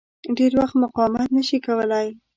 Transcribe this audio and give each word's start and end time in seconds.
ډېر 0.37 0.51
وخت 0.59 0.75
مقاومت 0.83 1.27
نه 1.37 1.43
شي 1.47 1.57
کولای. 1.65 2.07